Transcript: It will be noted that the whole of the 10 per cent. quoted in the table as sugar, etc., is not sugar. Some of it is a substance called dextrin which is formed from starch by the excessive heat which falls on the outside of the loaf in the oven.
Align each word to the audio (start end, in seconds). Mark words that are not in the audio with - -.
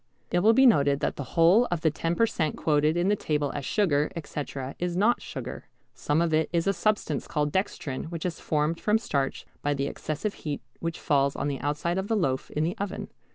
It 0.31 0.39
will 0.39 0.53
be 0.53 0.65
noted 0.65 0.99
that 1.01 1.15
the 1.15 1.23
whole 1.37 1.67
of 1.69 1.81
the 1.81 1.91
10 1.91 2.15
per 2.15 2.25
cent. 2.25 2.57
quoted 2.57 2.97
in 2.97 3.07
the 3.07 3.15
table 3.15 3.51
as 3.53 3.63
sugar, 3.65 4.09
etc., 4.15 4.73
is 4.79 4.97
not 4.97 5.21
sugar. 5.21 5.65
Some 5.93 6.23
of 6.23 6.33
it 6.33 6.49
is 6.51 6.65
a 6.65 6.73
substance 6.73 7.27
called 7.27 7.51
dextrin 7.53 8.05
which 8.05 8.25
is 8.25 8.39
formed 8.39 8.79
from 8.81 8.97
starch 8.97 9.45
by 9.61 9.75
the 9.75 9.85
excessive 9.85 10.33
heat 10.33 10.63
which 10.79 10.99
falls 10.99 11.35
on 11.35 11.49
the 11.49 11.59
outside 11.61 11.99
of 11.99 12.07
the 12.07 12.17
loaf 12.17 12.49
in 12.49 12.63
the 12.63 12.75
oven. 12.79 13.09